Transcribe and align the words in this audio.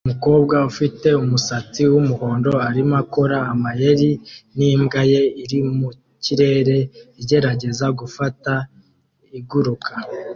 Umukobwa 0.05 0.55
ufite 0.71 1.07
umusatsi 1.23 1.81
wumuhondo 1.91 2.51
arimo 2.69 2.93
akora 3.03 3.37
amayeri 3.53 4.09
n'imbwa 4.57 5.01
ye 5.11 5.21
iri 5.43 5.59
mu 5.77 5.89
kirere 6.23 6.77
igerageza 7.21 7.85
gufata 7.99 8.53
iguruka 9.39 9.91